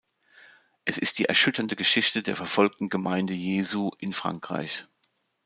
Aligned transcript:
Es 0.83 0.97
ist 0.97 1.19
die 1.19 1.25
erschütternde 1.25 1.75
Geschichte 1.75 2.23
der 2.23 2.35
verfolgten 2.35 2.89
Gemeinde 2.89 3.35
Jesu 3.35 3.91
in 3.99 4.13
Frankreich. 4.13 4.85